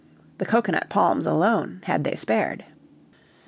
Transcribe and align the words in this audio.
The 0.39 0.47
cocoanut 0.47 0.89
palms 0.89 1.27
alone 1.27 1.81
had 1.83 2.03
they 2.03 2.15
spared. 2.15 2.65